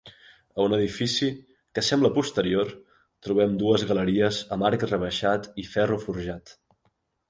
[0.61, 1.29] A un edifici,
[1.75, 2.73] que sembla posterior,
[3.29, 6.61] trobem dues galeries amb arc rebaixat i ferro forjat.